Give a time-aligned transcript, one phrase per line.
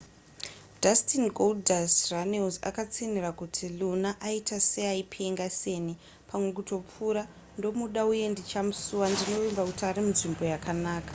[0.83, 10.43] dustin goldust runnels akatsinhira kuti luna aita seaipenga senipamwe kutopfuurandomuda uye ndichamusuwandinovimba kuti ari munzvimbo
[10.53, 11.09] yakanaka.